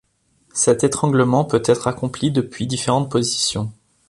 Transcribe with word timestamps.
Cet 0.55 0.83
étranglement 0.83 1.45
peut 1.45 1.61
être 1.63 1.85
accompli 1.85 2.31
depuis 2.31 2.65
différentes 2.65 3.11
positions. 3.11 3.71